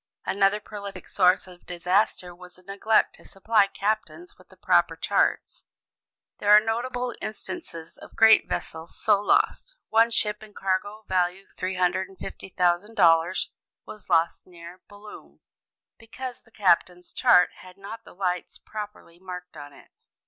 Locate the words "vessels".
8.49-8.97